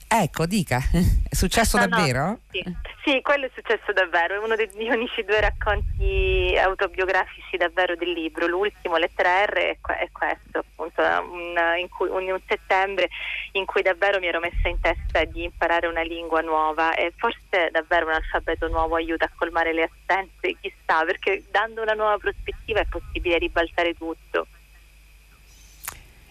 Ecco, 0.08 0.46
dica, 0.46 0.78
è 1.28 1.34
successo 1.34 1.78
no, 1.78 1.88
davvero? 1.88 2.26
No, 2.26 2.40
sì. 2.50 2.62
sì. 3.04 3.20
quello 3.22 3.46
è 3.46 3.50
successo 3.52 3.92
davvero, 3.92 4.34
è 4.34 4.38
uno 4.38 4.54
dei 4.54 4.68
unici 4.72 5.24
due 5.24 5.40
racconti 5.40 6.56
autobiografici 6.56 7.56
davvero 7.56 7.96
del 7.96 8.12
libro, 8.12 8.46
l'ultimo, 8.46 8.98
Lettera 8.98 9.44
R, 9.44 9.52
è, 9.52 10.08
questo, 10.12 10.58
appunto, 10.58 11.02
un, 11.02 11.56
in 11.78 11.88
cui, 11.88 12.08
un, 12.08 12.30
un, 12.30 12.40
settembre 12.46 13.08
in 13.52 13.64
cui 13.64 13.82
davvero 13.82 14.20
mi 14.20 14.28
ero 14.28 14.38
messa 14.38 14.68
in 14.68 14.80
testa 14.80 15.24
di 15.24 15.42
imparare 15.42 15.88
una 15.88 16.02
lingua 16.02 16.40
nuova 16.40 16.94
e 16.94 17.12
forse 17.16 17.70
davvero 17.72 18.06
un 18.06 18.12
alfabeto 18.12 18.68
nuovo 18.68 18.94
aiuta 18.94 19.24
a 19.24 19.30
colmare 19.34 19.72
le 19.72 19.90
assenze, 19.90 20.56
chissà, 20.60 21.04
perché 21.04 21.42
dando 21.50 21.82
una 21.82 21.94
nuova 21.94 22.16
prospettiva 22.18 22.78
è 22.78 22.86
possibile 22.88 23.38
ribaltare 23.38 23.92
tutto. 23.94 24.46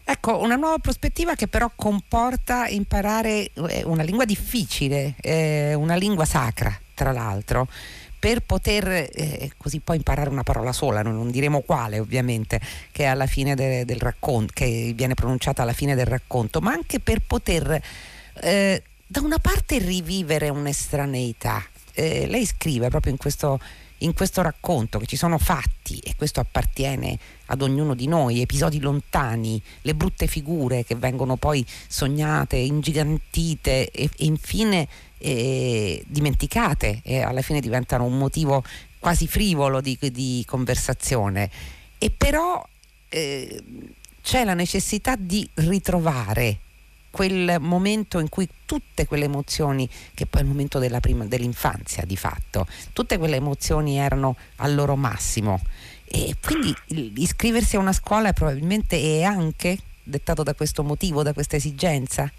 Ecco, 0.07 0.39
una 0.39 0.55
nuova 0.55 0.77
prospettiva 0.77 1.33
che 1.33 1.47
però 1.47 1.71
comporta 1.75 2.67
imparare 2.67 3.49
eh, 3.53 3.83
una 3.85 4.03
lingua 4.03 4.23
difficile, 4.23 5.15
eh, 5.19 5.73
una 5.73 5.95
lingua 5.95 6.25
sacra, 6.25 6.79
tra 6.93 7.11
l'altro 7.11 7.67
per 8.25 8.39
poter 8.41 8.87
eh, 8.87 9.51
così 9.55 9.79
poi 9.81 9.97
imparare 9.97 10.29
una 10.29 10.41
parola 10.41 10.71
sola, 10.71 11.03
non, 11.03 11.29
diremo 11.29 11.59
quale 11.59 11.99
ovviamente, 11.99 12.59
che, 12.91 13.05
de, 13.53 13.85
del 13.85 13.99
racconto, 13.99 14.51
che 14.55 14.93
viene 14.95 15.13
pronunciata 15.13 15.61
alla 15.61 15.73
fine 15.73 15.93
del 15.93 16.07
racconto, 16.07 16.59
ma 16.59 16.71
anche 16.71 16.99
per 16.99 17.19
poter 17.19 17.79
eh, 18.41 18.83
da 19.05 19.21
una 19.21 19.37
parte 19.37 19.77
rivivere 19.77 20.49
un'estraneità. 20.49 21.63
Eh, 21.93 22.25
lei 22.25 22.47
scrive 22.47 22.89
proprio 22.89 23.11
in 23.11 23.19
questo 23.19 23.59
in 24.05 24.13
questo 24.13 24.41
racconto 24.41 24.99
che 24.99 25.05
ci 25.05 25.17
sono 25.17 25.37
fatti 25.37 25.99
e 25.99 26.15
questo 26.15 26.39
appartiene 26.39 27.17
ad 27.47 27.61
ognuno 27.61 27.93
di 27.93 28.07
noi, 28.07 28.41
episodi 28.41 28.79
lontani, 28.79 29.61
le 29.81 29.95
brutte 29.95 30.27
figure 30.27 30.85
che 30.85 30.95
vengono 30.95 31.35
poi 31.35 31.65
sognate, 31.87 32.55
ingigantite 32.55 33.89
e, 33.91 34.03
e 34.03 34.09
infine 34.25 34.87
eh, 35.17 36.03
dimenticate 36.07 37.01
e 37.03 37.21
alla 37.21 37.41
fine 37.41 37.59
diventano 37.59 38.05
un 38.05 38.17
motivo 38.17 38.63
quasi 38.99 39.27
frivolo 39.27 39.81
di, 39.81 39.97
di 40.11 40.43
conversazione. 40.47 41.49
E 41.97 42.11
però 42.11 42.65
eh, 43.09 43.63
c'è 44.21 44.43
la 44.43 44.53
necessità 44.53 45.15
di 45.15 45.47
ritrovare 45.55 46.59
quel 47.15 47.61
momento 47.61 48.19
in 48.19 48.27
cui 48.27 48.45
tutte 48.65 49.07
quelle 49.07 49.23
emozioni, 49.23 49.87
che 50.13 50.25
poi 50.25 50.41
è 50.41 50.43
il 50.43 50.49
momento 50.49 50.81
prima, 50.99 51.23
dell'infanzia 51.23 52.03
di 52.03 52.17
fatto, 52.17 52.67
tutte 52.91 53.17
quelle 53.17 53.37
emozioni 53.37 53.97
erano 53.97 54.35
al 54.57 54.75
loro 54.75 54.97
massimo. 54.97 55.61
E 56.03 56.35
quindi 56.43 56.75
iscriversi 57.15 57.77
a 57.77 57.79
una 57.79 57.93
scuola 57.93 58.33
probabilmente 58.33 58.99
è 58.99 59.23
anche 59.23 59.77
dettato 60.03 60.43
da 60.43 60.53
questo 60.55 60.83
motivo, 60.83 61.23
da 61.23 61.31
questa 61.31 61.55
esigenza? 61.55 62.29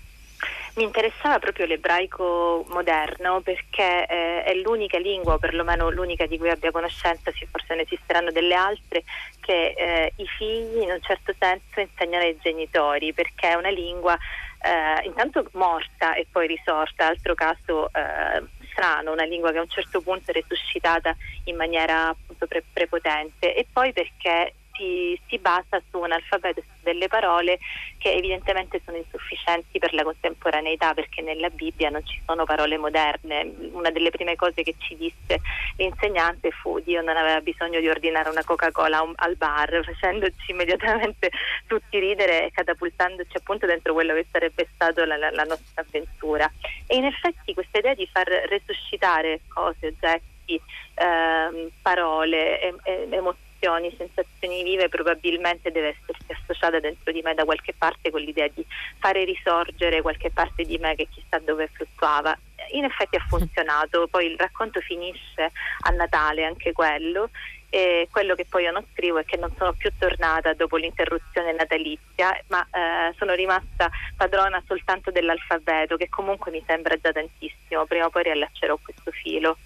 Mi 0.74 0.82
interessava 0.82 1.38
proprio 1.38 1.64
l'ebraico 1.64 2.66
moderno 2.68 3.40
perché 3.40 4.06
eh, 4.06 4.44
è 4.44 4.54
l'unica 4.56 4.98
lingua, 4.98 5.34
o 5.34 5.38
perlomeno 5.38 5.88
l'unica 5.88 6.26
di 6.26 6.36
cui 6.36 6.50
abbia 6.50 6.70
conoscenza, 6.70 7.32
forse 7.50 7.74
ne 7.74 7.80
esisteranno 7.80 8.30
delle 8.30 8.54
altre, 8.54 9.04
che 9.40 9.72
eh, 9.74 10.12
i 10.16 10.26
figli 10.26 10.82
in 10.82 10.90
un 10.90 11.00
certo 11.00 11.34
senso 11.38 11.80
insegnano 11.80 12.24
ai 12.24 12.36
genitori 12.42 13.14
perché 13.14 13.48
è 13.48 13.54
una 13.54 13.70
lingua 13.70 14.18
eh, 14.60 15.06
intanto 15.06 15.48
morta 15.52 16.14
e 16.14 16.26
poi 16.30 16.46
risorta, 16.46 17.06
altro 17.06 17.34
caso 17.34 17.88
eh, 17.92 18.42
strano, 18.70 19.12
una 19.12 19.24
lingua 19.24 19.52
che 19.52 19.58
a 19.58 19.62
un 19.62 19.68
certo 19.68 20.00
punto 20.00 20.30
è 20.30 20.34
resuscitata 20.34 21.16
in 21.44 21.56
maniera 21.56 22.08
appunto 22.08 22.46
pre- 22.46 22.64
prepotente 22.72 23.54
e 23.54 23.66
poi 23.72 23.92
perché 23.92 24.54
si, 24.76 25.18
si, 25.26 25.38
basa 25.38 25.80
su 25.90 25.98
un 25.98 26.12
alfabeto 26.12 26.62
delle 26.82 27.08
parole 27.08 27.58
che 27.98 28.12
evidentemente 28.12 28.80
sono 28.84 28.98
insufficienti 28.98 29.78
per 29.78 29.94
la 29.94 30.02
contemporaneità 30.02 30.92
perché 30.94 31.22
nella 31.22 31.48
Bibbia 31.48 31.88
non 31.88 32.06
ci 32.06 32.20
sono 32.26 32.44
parole 32.44 32.76
moderne. 32.76 33.50
Una 33.72 33.90
delle 33.90 34.10
prime 34.10 34.36
cose 34.36 34.62
che 34.62 34.74
ci 34.78 34.96
disse 34.96 35.40
l'insegnante 35.76 36.50
fu 36.50 36.78
Dio 36.80 37.02
non 37.02 37.16
aveva 37.16 37.40
bisogno 37.40 37.80
di 37.80 37.88
ordinare 37.88 38.28
una 38.28 38.44
Coca-Cola 38.44 39.04
al 39.16 39.36
bar 39.36 39.82
facendoci 39.84 40.50
immediatamente 40.50 41.30
tutti 41.66 41.98
ridere 41.98 42.46
e 42.46 42.50
catapultandoci 42.50 43.36
appunto 43.36 43.66
dentro 43.66 43.92
quello 43.92 44.14
che 44.14 44.26
sarebbe 44.30 44.66
stata 44.72 45.04
la, 45.06 45.16
la, 45.16 45.44
nostra 45.44 45.82
avventura. 45.82 46.50
E 46.86 46.96
in 46.96 47.04
effetti 47.04 47.54
questa 47.54 47.78
idea 47.78 47.94
di 47.94 48.08
far 48.10 48.26
resuscitare 48.26 49.40
cose, 49.48 49.88
oggetti, 49.88 50.60
ehm, 50.94 51.70
parole, 51.82 52.60
e, 52.60 52.74
e, 52.84 53.06
emozioni 53.10 53.44
emozioni, 53.66 53.94
sensazioni 53.96 54.62
vive 54.62 54.88
probabilmente 54.88 55.70
deve 55.72 55.96
essersi 55.98 56.32
associata 56.32 56.78
dentro 56.78 57.12
di 57.12 57.20
me 57.22 57.34
da 57.34 57.44
qualche 57.44 57.74
parte 57.76 58.10
con 58.10 58.20
l'idea 58.20 58.48
di 58.48 58.64
fare 58.98 59.24
risorgere 59.24 60.02
qualche 60.02 60.30
parte 60.30 60.64
di 60.64 60.78
me 60.78 60.94
che 60.94 61.08
chissà 61.10 61.38
dove 61.38 61.68
fluttuava. 61.72 62.36
In 62.72 62.84
effetti 62.84 63.16
ha 63.16 63.24
funzionato, 63.26 64.08
poi 64.08 64.26
il 64.26 64.38
racconto 64.38 64.80
finisce 64.80 65.50
a 65.80 65.90
Natale 65.90 66.44
anche 66.44 66.72
quello 66.72 67.30
e 67.68 68.08
quello 68.10 68.34
che 68.34 68.46
poi 68.48 68.62
io 68.62 68.72
non 68.72 68.84
scrivo 68.92 69.18
è 69.18 69.24
che 69.24 69.36
non 69.36 69.52
sono 69.58 69.72
più 69.72 69.90
tornata 69.98 70.54
dopo 70.54 70.76
l'interruzione 70.76 71.52
natalizia, 71.52 72.38
ma 72.48 72.66
eh, 72.70 73.12
sono 73.18 73.34
rimasta 73.34 73.90
padrona 74.16 74.62
soltanto 74.66 75.10
dell'alfabeto, 75.10 75.96
che 75.96 76.08
comunque 76.08 76.50
mi 76.50 76.62
sembra 76.66 76.96
già 76.96 77.12
tantissimo, 77.12 77.84
prima 77.86 78.06
o 78.06 78.10
poi 78.10 78.22
riallaccerò 78.22 78.78
questo 78.82 79.10
filo. 79.10 79.56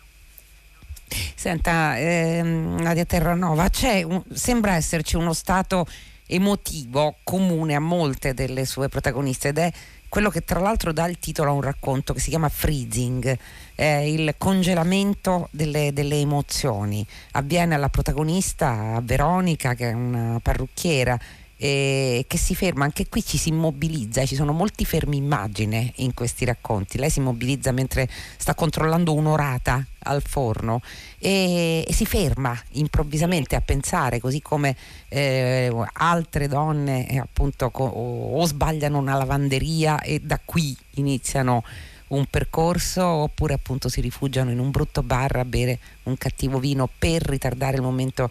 Senta, 1.40 1.99
ehm, 1.99 2.82
Nadia 2.82 3.06
Terranova, 3.06 3.70
un, 4.04 4.23
sembra 4.30 4.75
esserci 4.75 5.16
uno 5.16 5.32
stato 5.32 5.87
emotivo 6.26 7.16
comune 7.25 7.75
a 7.75 7.80
molte 7.80 8.35
delle 8.35 8.66
sue 8.66 8.90
protagoniste 8.90 9.49
ed 9.49 9.56
è 9.56 9.73
quello 10.11 10.28
che 10.28 10.44
tra 10.44 10.61
l'altro 10.61 10.92
dà 10.92 11.09
il 11.09 11.18
titolo 11.18 11.49
a 11.49 11.54
un 11.54 11.62
racconto 11.62 12.12
che 12.12 12.20
si 12.20 12.28
chiama 12.28 12.50
Freezing, 12.50 13.38
eh, 13.75 14.12
il 14.12 14.35
congelamento 14.37 15.49
delle, 15.50 15.94
delle, 15.94 16.16
emozioni. 16.16 17.06
Avviene 17.30 17.75
alla 17.75 17.88
protagonista, 17.88 18.97
a 18.97 19.00
Veronica, 19.00 19.73
che 19.73 19.88
è 19.88 19.92
una 19.94 20.40
parrucchiera, 20.42 21.18
eh, 21.62 22.25
che 22.26 22.38
si 22.38 22.55
ferma, 22.55 22.85
anche 22.85 23.07
qui 23.07 23.23
ci 23.23 23.37
si 23.37 23.50
immobilizza, 23.50 24.25
ci 24.25 24.35
sono 24.35 24.52
molti 24.52 24.87
fermi 24.87 25.19
immagine 25.19 25.93
in 25.97 26.14
questi 26.14 26.47
racconti, 26.47 26.97
lei 26.97 27.11
si 27.11 27.19
immobilizza 27.19 27.71
mentre 27.71 28.09
sta 28.38 28.55
controllando 28.55 29.12
un'orata 29.12 29.85
al 30.05 30.23
forno 30.23 30.81
e, 31.19 31.85
e 31.87 31.93
si 31.93 32.07
ferma 32.07 32.59
improvvisamente 32.73 33.57
a 33.57 33.61
pensare, 33.61 34.21
così 34.21 34.40
come 34.40 34.75
eh, 35.09 35.71
altre 35.93 36.49
donne 36.49 37.07
eh, 37.07 37.19
appunto 37.19 37.69
co- 37.69 37.85
o, 37.85 38.40
o 38.40 38.47
sbagliano 38.47 38.97
una 38.97 39.19
lavanderia 39.19 40.00
e 40.00 40.21
da 40.21 40.40
qui 40.43 40.75
iniziano 40.95 41.62
un 42.09 42.25
percorso 42.25 43.05
oppure 43.05 43.55
appunto 43.55 43.88
si 43.88 44.00
rifugiano 44.00 44.50
in 44.50 44.59
un 44.59 44.71
brutto 44.71 45.02
bar 45.02 45.37
a 45.37 45.45
bere 45.45 45.79
un 46.05 46.17
cattivo 46.17 46.59
vino 46.59 46.88
per 46.99 47.23
ritardare 47.23 47.76
il 47.76 47.83
momento 47.83 48.31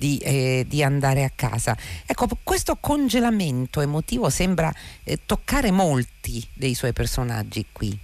di, 0.00 0.16
eh, 0.24 0.64
di 0.66 0.82
andare 0.82 1.24
a 1.24 1.30
casa. 1.34 1.76
Ecco, 2.06 2.26
questo 2.42 2.78
congelamento 2.80 3.82
emotivo 3.82 4.30
sembra 4.30 4.72
eh, 5.04 5.18
toccare 5.26 5.70
molti 5.70 6.42
dei 6.54 6.72
suoi 6.72 6.94
personaggi 6.94 7.66
qui. 7.70 7.98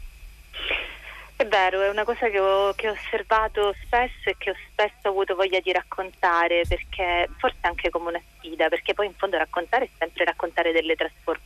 È 1.36 1.46
vero, 1.46 1.80
è 1.82 1.88
una 1.88 2.04
cosa 2.04 2.28
che 2.28 2.38
ho, 2.38 2.72
che 2.74 2.88
ho, 2.88 2.92
osservato 2.92 3.74
spesso 3.84 4.28
e 4.28 4.36
che 4.38 4.50
ho 4.50 4.54
spesso 4.70 5.08
avuto 5.08 5.34
voglia 5.34 5.60
di 5.60 5.72
raccontare, 5.72 6.64
perché 6.68 7.28
forse 7.38 7.58
anche 7.62 7.88
come 7.88 8.08
una 8.10 8.20
sfida, 8.36 8.68
perché 8.68 8.92
poi 8.92 9.06
in 9.06 9.14
fondo 9.16 9.38
raccontare 9.38 9.84
è 9.84 9.88
sempre 9.98 10.24
raccontare 10.24 10.72
delle 10.72 10.94
trasformazioni 10.96 11.45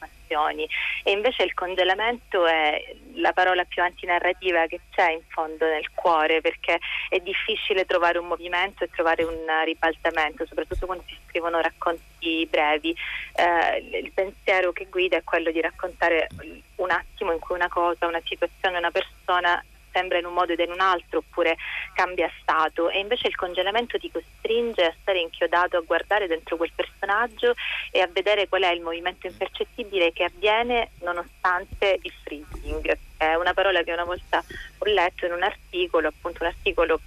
e 1.02 1.10
invece 1.10 1.42
il 1.42 1.54
congelamento 1.54 2.46
è 2.46 2.94
la 3.14 3.32
parola 3.32 3.64
più 3.64 3.82
antinarrativa 3.82 4.66
che 4.66 4.80
c'è 4.94 5.10
in 5.10 5.22
fondo 5.28 5.66
nel 5.66 5.90
cuore, 5.92 6.40
perché 6.40 6.78
è 7.08 7.18
difficile 7.18 7.84
trovare 7.84 8.18
un 8.18 8.26
movimento 8.26 8.84
e 8.84 8.90
trovare 8.90 9.24
un 9.24 9.44
ribaltamento, 9.64 10.46
soprattutto 10.46 10.86
quando 10.86 11.04
si 11.08 11.16
scrivono 11.26 11.60
racconti 11.60 12.46
brevi. 12.48 12.94
Eh, 13.34 13.98
il 13.98 14.12
pensiero 14.12 14.72
che 14.72 14.86
guida 14.86 15.16
è 15.16 15.24
quello 15.24 15.50
di 15.50 15.60
raccontare 15.60 16.28
un 16.76 16.90
attimo 16.90 17.32
in 17.32 17.40
cui 17.40 17.56
una 17.56 17.68
cosa, 17.68 18.06
una 18.06 18.22
situazione, 18.24 18.78
una 18.78 18.90
persona 18.92 19.62
sembra 19.92 20.18
in 20.18 20.26
un 20.26 20.32
modo 20.32 20.52
ed 20.52 20.60
in 20.60 20.70
un 20.70 20.80
altro 20.80 21.18
oppure 21.18 21.56
cambia 21.94 22.30
stato 22.40 22.88
e 22.90 22.98
invece 22.98 23.28
il 23.28 23.36
congelamento 23.36 23.98
ti 23.98 24.10
costringe 24.10 24.84
a 24.84 24.94
stare 25.00 25.20
inchiodato 25.20 25.76
a 25.76 25.80
guardare 25.80 26.26
dentro 26.26 26.56
quel 26.56 26.72
personaggio 26.74 27.54
e 27.90 28.00
a 28.00 28.08
vedere 28.12 28.48
qual 28.48 28.62
è 28.62 28.70
il 28.70 28.80
movimento 28.80 29.26
impercettibile 29.26 30.12
che 30.12 30.24
avviene 30.24 30.90
nonostante 31.02 31.98
il 32.02 32.12
freezing. 32.22 32.98
È 33.16 33.34
una 33.34 33.52
parola 33.52 33.82
che 33.82 33.92
una 33.92 34.04
volta 34.04 34.42
ho 34.78 34.84
letto 34.86 35.26
in 35.26 35.32
un 35.32 35.42
articolo, 35.42 36.08
appunto 36.08 36.42
un 36.42 36.48
articolo 36.48 37.00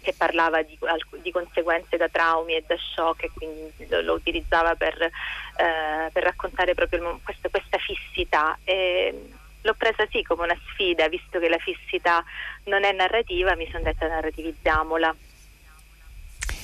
che 0.00 0.14
parlava 0.16 0.62
di, 0.62 0.78
di, 1.22 1.30
conseguenze 1.30 1.96
da 1.96 2.08
traumi 2.08 2.54
e 2.54 2.64
da 2.66 2.76
shock 2.76 3.24
e 3.24 3.30
quindi 3.34 3.86
lo, 3.88 4.00
lo 4.00 4.14
utilizzava 4.14 4.74
per, 4.74 5.00
eh, 5.02 6.10
per, 6.12 6.22
raccontare 6.22 6.74
proprio 6.74 7.20
questa, 7.22 7.48
questa 7.48 7.78
fissità. 7.78 8.58
E, 8.64 9.14
l'ho 9.62 9.74
presa 9.74 10.06
sì 10.10 10.22
come 10.22 10.44
una 10.44 10.58
sfida, 10.70 11.08
visto 11.08 11.38
che 11.38 11.48
la 11.48 11.58
fissità 11.58 12.24
non 12.64 12.84
è 12.84 12.92
narrativa, 12.92 13.54
mi 13.56 13.68
sono 13.70 13.84
detta 13.84 14.06
narrativizziamola. 14.06 15.14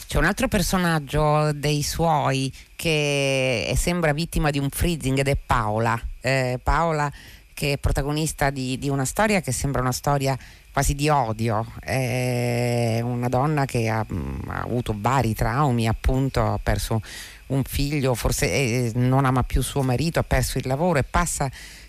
C'è 0.06 0.18
un 0.18 0.24
altro 0.26 0.48
personaggio 0.48 1.50
dei 1.52 1.82
suoi 1.82 2.52
che 2.76 3.72
sembra 3.76 4.12
vittima 4.12 4.50
di 4.50 4.58
un 4.58 4.70
freezing 4.70 5.18
ed 5.18 5.28
è 5.28 5.36
Paola. 5.36 6.00
Eh, 6.20 6.60
Paola 6.62 7.10
che 7.54 7.72
è 7.72 7.78
protagonista 7.78 8.50
di, 8.50 8.78
di, 8.78 8.88
una 8.88 9.04
storia 9.04 9.40
che 9.40 9.52
sembra 9.52 9.80
una 9.80 9.92
storia 9.92 10.36
quasi 10.74 10.96
di 10.96 11.08
odio, 11.08 11.64
è 11.78 12.98
una 13.00 13.28
donna 13.28 13.64
che 13.64 13.88
ha, 13.88 14.04
ha 14.48 14.60
avuto 14.60 14.92
vari 14.98 15.32
traumi, 15.32 15.86
appunto 15.86 16.44
ha 16.44 16.58
perso 16.60 17.00
un 17.46 17.62
figlio, 17.62 18.16
forse 18.16 18.50
eh, 18.50 18.92
non 18.96 19.24
ama 19.24 19.44
più 19.44 19.62
suo 19.62 19.82
marito, 19.82 20.18
ha 20.18 20.24
perso 20.24 20.58
il 20.58 20.66
lavoro 20.66 20.98
e 20.98 21.04
passa 21.04 21.48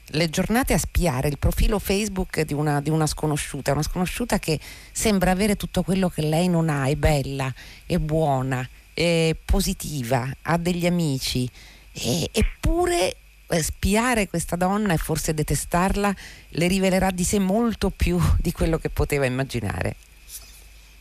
le 0.10 0.30
giornate 0.30 0.74
a 0.74 0.78
spiare 0.78 1.30
il 1.30 1.40
profilo 1.40 1.80
Facebook 1.80 2.42
di 2.42 2.54
una, 2.54 2.80
di 2.80 2.92
una, 2.92 3.08
sconosciuta, 3.08 3.72
una 3.72 3.82
sconosciuta 3.82 4.38
che 4.38 4.60
sembra 4.92 5.32
avere 5.32 5.56
tutto 5.56 5.82
quello 5.82 6.08
che 6.08 6.22
lei 6.22 6.48
non 6.48 6.70
ha, 6.70 6.86
è 6.86 6.96
bella, 6.96 7.52
è 7.88 7.98
buona, 7.98 8.70
è 8.94 9.36
positiva, 9.46 10.30
ha 10.44 10.58
degli 10.58 10.86
amici, 10.86 11.50
e, 11.92 12.30
eppure 12.32 13.16
spiare 13.62 14.28
questa 14.28 14.56
donna 14.56 14.94
e 14.94 14.98
forse 14.98 15.34
detestarla 15.34 16.14
le 16.50 16.68
rivelerà 16.68 17.12
di 17.12 17.24
sé 17.24 17.40
molto 17.40 17.90
più 17.90 18.20
di 18.40 18.52
quello 18.52 18.78
che 18.78 18.90
poteva 18.90 19.26
immaginare 19.26 19.96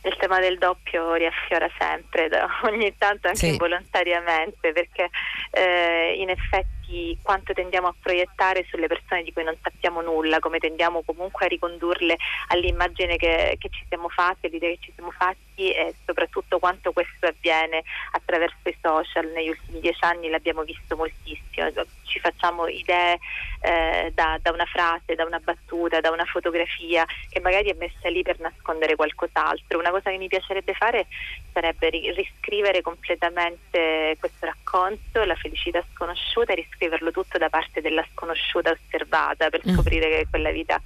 il 0.07 0.15
tema 0.17 0.39
del 0.39 0.57
doppio 0.57 1.13
riaffiora 1.15 1.67
sempre, 1.77 2.29
ogni 2.63 2.93
tanto 2.97 3.27
anche 3.27 3.39
sì. 3.39 3.47
involontariamente, 3.47 4.71
perché 4.71 5.09
eh, 5.51 6.15
in 6.17 6.29
effetti 6.29 6.74
quanto 7.21 7.53
tendiamo 7.53 7.87
a 7.87 7.95
proiettare 7.99 8.65
sulle 8.69 8.87
persone 8.87 9.23
di 9.23 9.33
cui 9.33 9.43
non 9.43 9.55
sappiamo 9.61 10.01
nulla, 10.01 10.39
come 10.39 10.59
tendiamo 10.59 11.01
comunque 11.03 11.45
a 11.45 11.49
ricondurle 11.49 12.17
all'immagine 12.49 13.17
che, 13.17 13.55
che 13.59 13.69
ci 13.69 13.83
siamo 13.87 14.09
fatti, 14.09 14.47
all'idea 14.47 14.69
che 14.71 14.79
ci 14.81 14.91
siamo 14.93 15.11
fatti 15.11 15.71
e 15.71 15.95
soprattutto 16.05 16.59
quanto 16.59 16.91
questo 16.91 17.27
avviene 17.27 17.83
attraverso 18.11 18.69
i 18.69 18.77
social. 18.81 19.27
Negli 19.27 19.49
ultimi 19.49 19.79
dieci 19.79 20.03
anni 20.03 20.29
l'abbiamo 20.29 20.63
visto 20.63 20.95
moltissimo, 20.95 21.71
ci 22.03 22.19
facciamo 22.19 22.67
idee 22.67 23.19
eh, 23.61 24.11
da, 24.13 24.37
da 24.41 24.51
una 24.51 24.65
frase, 24.65 25.15
da 25.15 25.25
una 25.25 25.39
battuta, 25.39 25.99
da 25.99 26.11
una 26.11 26.25
fotografia 26.25 27.05
che 27.29 27.39
magari 27.39 27.69
è 27.69 27.75
messa 27.77 28.09
lì 28.09 28.21
per 28.21 28.39
nascondere 28.39 28.95
qualcos'altro. 28.95 29.79
Una 29.79 29.91
cosa 29.91 30.11
che 30.11 30.17
mi 30.17 30.27
piacerebbe 30.27 30.73
fare 30.73 31.07
sarebbe 31.51 31.89
riscrivere 31.89 32.81
completamente 32.81 34.15
questo 34.19 34.45
racconto, 34.45 35.23
la 35.23 35.35
felicità 35.35 35.83
sconosciuta, 35.93 36.53
e 36.53 36.55
riscriverlo 36.75 37.11
tutto 37.11 37.37
da 37.37 37.49
parte 37.49 37.81
della 37.81 38.05
sconosciuta 38.11 38.71
osservata 38.71 39.49
per 39.49 39.61
mm. 39.67 39.73
scoprire 39.73 40.09
che 40.09 40.27
quella 40.29 40.51
vita 40.51 40.79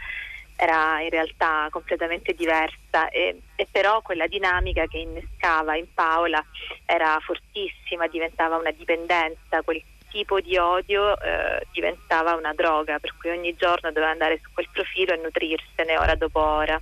era 0.55 1.01
in 1.01 1.09
realtà 1.09 1.67
completamente 1.71 2.33
diversa 2.33 3.09
e, 3.09 3.39
e, 3.55 3.67
però 3.71 4.01
quella 4.01 4.27
dinamica 4.27 4.85
che 4.87 4.97
innescava 4.97 5.77
in 5.77 5.85
Paola 5.93 6.43
era 6.85 7.17
fortissima, 7.21 8.07
diventava 8.07 8.57
una 8.57 8.71
dipendenza, 8.71 9.61
quel 9.63 9.81
tipo 10.09 10.41
di 10.41 10.57
odio 10.57 11.17
eh, 11.21 11.65
diventava 11.71 12.35
una 12.35 12.53
droga, 12.53 12.99
per 12.99 13.15
cui 13.17 13.29
ogni 13.29 13.55
giorno 13.55 13.91
doveva 13.91 14.11
andare 14.11 14.39
su 14.43 14.49
quel 14.53 14.67
profilo 14.73 15.13
e 15.13 15.21
nutrirsene 15.23 15.97
ora 15.97 16.15
dopo 16.15 16.41
ora. 16.41 16.81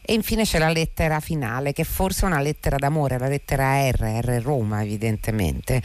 E 0.00 0.14
infine 0.14 0.44
c'è 0.44 0.58
la 0.58 0.70
lettera 0.70 1.20
finale, 1.20 1.74
che 1.74 1.84
forse 1.84 2.24
è 2.24 2.28
una 2.30 2.40
lettera 2.40 2.76
d'amore, 2.76 3.18
la 3.18 3.28
lettera 3.28 3.86
R, 3.90 4.22
R 4.22 4.40
Roma 4.40 4.80
evidentemente. 4.82 5.82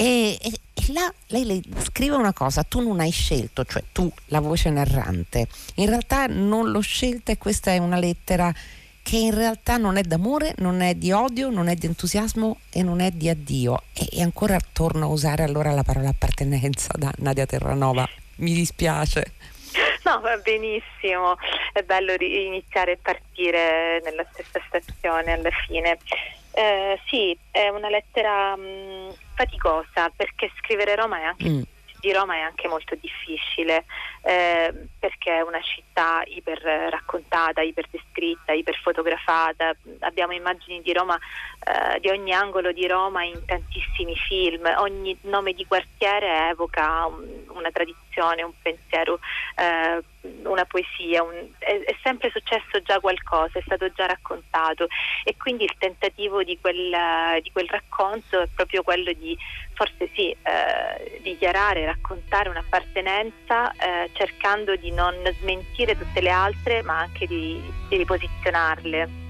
E, 0.00 0.38
e, 0.40 0.50
là 0.94 1.12
lei, 1.26 1.44
lei, 1.44 1.62
scrive 1.82 2.16
una 2.16 2.32
cosa, 2.32 2.62
tu 2.62 2.80
non 2.80 3.00
hai 3.00 3.10
scelto, 3.10 3.66
cioè 3.66 3.82
tu, 3.92 4.10
la 4.28 4.40
voce 4.40 4.70
narrante. 4.70 5.46
In 5.74 5.88
realtà 5.90 6.24
non 6.26 6.70
l'ho 6.70 6.80
scelta 6.80 7.32
e 7.32 7.36
questa 7.36 7.72
è 7.72 7.76
una 7.76 7.98
lettera 7.98 8.50
che 9.02 9.16
in 9.18 9.34
realtà 9.34 9.76
non 9.76 9.98
è 9.98 10.02
d'amore, 10.02 10.54
non 10.56 10.80
è 10.80 10.94
di 10.94 11.12
odio, 11.12 11.50
non 11.50 11.68
è 11.68 11.74
di 11.74 11.84
entusiasmo 11.84 12.60
e 12.70 12.82
non 12.82 13.00
è 13.00 13.10
di 13.10 13.28
addio. 13.28 13.82
E, 13.92 14.08
e 14.12 14.22
ancora 14.22 14.56
torno 14.72 15.04
a 15.04 15.08
usare 15.08 15.42
allora 15.42 15.70
la 15.72 15.82
parola 15.82 16.08
appartenenza 16.08 16.94
da 16.96 17.12
Nadia 17.18 17.44
Terranova. 17.44 18.08
Mi 18.36 18.54
dispiace. 18.54 19.34
No, 20.04 20.18
va 20.20 20.34
benissimo, 20.38 21.36
è 21.74 21.82
bello 21.82 22.14
iniziare 22.18 22.92
e 22.92 22.96
partire 22.96 24.00
nella 24.02 24.24
stessa 24.32 24.58
stazione 24.66 25.32
alla 25.32 25.50
fine. 25.66 25.98
Eh, 26.52 26.98
sì, 27.06 27.36
è 27.50 27.68
una 27.68 27.88
lettera 27.88 28.56
mh, 28.56 28.60
mm, 28.60 29.08
faticosa 29.34 30.10
perché 30.14 30.50
scrivere 30.58 30.96
Roma 30.96 31.20
è 31.20 31.22
anche, 31.24 31.48
mm. 31.48 31.62
di 32.00 32.12
Roma 32.12 32.34
è 32.34 32.40
anche 32.40 32.68
molto 32.68 32.96
difficile 33.00 33.84
eh, 34.22 34.72
perché 35.00 35.38
è 35.38 35.40
una 35.40 35.60
città 35.62 36.22
iper 36.26 36.60
raccontata, 36.90 37.62
iper 37.62 37.86
descritta, 37.90 38.52
iper 38.52 38.76
fotografata. 38.76 39.74
Abbiamo 40.00 40.34
immagini 40.34 40.82
di 40.82 40.92
Roma, 40.92 41.16
eh, 41.16 41.98
di 42.00 42.08
ogni 42.08 42.32
angolo 42.32 42.70
di 42.70 42.86
Roma 42.86 43.24
in 43.24 43.42
tantissimi 43.46 44.14
film, 44.14 44.70
ogni 44.76 45.16
nome 45.22 45.54
di 45.54 45.66
quartiere 45.66 46.50
evoca 46.50 47.06
un, 47.06 47.44
una 47.48 47.70
tradizione, 47.70 48.42
un 48.42 48.52
pensiero, 48.60 49.18
eh, 49.56 50.02
una 50.44 50.66
poesia, 50.66 51.22
un, 51.22 51.32
è, 51.58 51.80
è, 51.80 51.96
sempre 52.02 52.30
successo 52.30 52.82
già 52.82 53.00
qualcosa, 53.00 53.58
è 53.58 53.62
stato 53.64 53.90
già 53.92 54.04
raccontato 54.06 54.86
e 55.24 55.34
quindi 55.38 55.64
il 55.64 55.74
tentativo 55.78 56.42
di 56.44 56.58
quel, 56.60 57.40
di 57.40 57.50
quel 57.50 57.68
racconto 57.68 58.40
è 58.40 58.48
proprio 58.54 58.82
quello 58.82 59.12
di 59.12 59.36
forse 59.72 60.10
sì, 60.14 60.30
eh, 60.30 61.20
dichiarare, 61.22 61.86
raccontare 61.86 62.50
un'appartenenza 62.50 63.72
eh, 63.72 64.10
cercando 64.12 64.76
di 64.76 64.89
non 64.92 65.14
smentire 65.40 65.96
tutte 65.96 66.20
le 66.20 66.30
altre 66.30 66.82
ma 66.82 66.98
anche 66.98 67.26
di, 67.26 67.60
di 67.88 67.96
riposizionarle. 67.96 69.28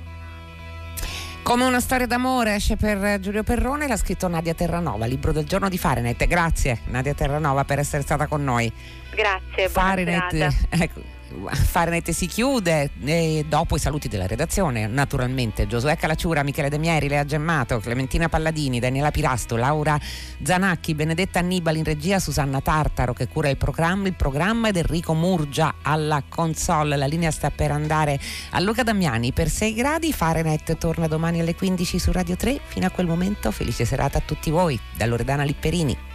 Come 1.42 1.64
una 1.64 1.81
storia 1.81 2.07
d'amore 2.07 2.55
esce 2.55 2.77
per 2.77 3.18
Giulio 3.18 3.42
Perrone, 3.42 3.88
l'ha 3.88 3.96
scritto 3.96 4.29
Nadia 4.29 4.55
Terranova, 4.55 5.07
libro 5.07 5.33
del 5.33 5.46
giorno 5.46 5.68
di 5.68 5.79
Fahrenheit. 5.79 6.27
Grazie 6.27 6.81
Nadia 6.87 7.14
Terranova 7.14 7.64
per 7.64 7.79
essere 7.79 8.03
stata 8.03 8.27
con 8.27 8.44
noi. 8.44 8.73
Grazie, 9.14 9.68
Fahrenheit, 9.68 10.66
ecco, 10.68 11.01
Fahrenheit 11.53 12.11
si 12.11 12.27
chiude 12.27 12.90
e 13.05 13.45
dopo 13.49 13.77
i 13.77 13.79
saluti 13.79 14.09
della 14.09 14.27
redazione 14.27 14.87
naturalmente. 14.87 15.66
Giosuè 15.66 15.97
Calacciura, 15.97 16.43
Michele 16.43 16.69
De 16.69 16.79
Mieri, 16.79 17.09
Lea 17.09 17.25
Gemmato, 17.25 17.79
Clementina 17.79 18.29
Palladini, 18.29 18.81
Daniela 18.81 19.11
Pirasto, 19.11 19.57
Laura 19.57 19.99
Zanacchi, 20.43 20.95
Benedetta 20.95 21.38
Annibali 21.38 21.79
in 21.79 21.85
regia, 21.85 22.19
Susanna 22.19 22.61
Tartaro 22.61 23.12
che 23.12 23.29
cura 23.29 23.49
il 23.49 23.57
programma, 23.57 24.09
il 24.09 24.14
programma 24.14 24.69
ed 24.69 24.77
Enrico 24.77 25.14
Murgia 25.14 25.77
alla 25.83 26.23
console. 26.29 26.97
La 26.97 27.07
linea 27.07 27.31
sta 27.31 27.51
per 27.51 27.71
andare 27.71 28.19
a 28.51 28.61
Luca 28.61 28.83
Damiani. 28.83 29.33
Per 29.33 29.49
6 29.49 29.75
gradi 29.75 30.12
Fahrenheit 30.12 30.77
torna 30.79 31.07
domani 31.07 31.40
alle 31.40 31.55
15 31.55 31.99
su 31.99 32.12
Radio 32.12 32.37
3 32.37 32.61
fino 32.64 32.87
a 32.87 32.90
quel 32.90 33.07
momento 33.07 33.51
felice 33.51 33.85
serata 33.85 34.19
a 34.19 34.23
tutti 34.25 34.51
voi. 34.51 34.79
Da 34.97 35.07
Loredana 35.07 35.45
Lipperini 35.45 36.09